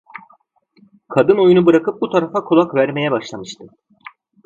[1.09, 3.65] Kadın oyunu bırakıp bu tarafa kulak vermeye başlamıştı.